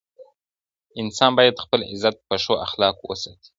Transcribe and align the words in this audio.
انسان 1.01 1.31
بايد 1.37 1.55
خپل 1.63 1.79
عزت 1.91 2.15
په 2.27 2.35
ښو 2.43 2.53
اخلاقو 2.65 3.03
وساتي. 3.11 3.49